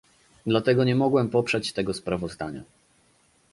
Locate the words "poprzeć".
1.29-1.73